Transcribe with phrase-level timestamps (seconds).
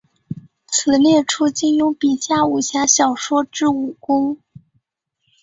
[0.65, 4.39] 此列出金庸笔下武侠小说之武功。